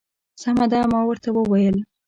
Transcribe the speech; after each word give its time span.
سمه 0.41 0.65
ده. 0.71 0.79
ما 0.91 0.99
ورته 1.05 1.29
وویل. 1.33 1.75